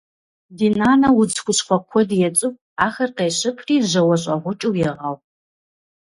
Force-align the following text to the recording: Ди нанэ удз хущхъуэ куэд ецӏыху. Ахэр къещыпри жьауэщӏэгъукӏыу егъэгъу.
Ди 0.57 0.67
нанэ 0.79 1.07
удз 1.19 1.35
хущхъуэ 1.43 1.77
куэд 1.89 2.09
ецӏыху. 2.27 2.61
Ахэр 2.85 3.11
къещыпри 3.17 3.75
жьауэщӏэгъукӏыу 3.89 4.77
егъэгъу. 4.87 5.17